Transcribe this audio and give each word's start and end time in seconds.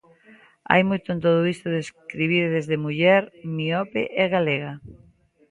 Hai 0.71 0.81
moito 0.89 1.07
en 1.15 1.19
todo 1.25 1.41
isto 1.53 1.67
de 1.73 1.79
escribir 1.85 2.43
desde 2.55 2.81
muller, 2.83 3.23
miope 3.55 4.03
e 4.21 4.25
galega. 4.35 4.73